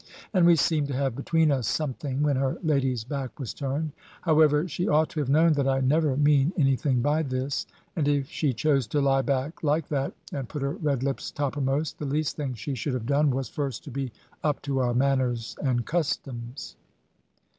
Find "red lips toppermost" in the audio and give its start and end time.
10.73-11.99